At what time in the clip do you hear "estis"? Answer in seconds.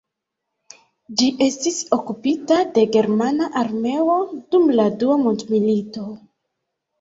1.47-1.77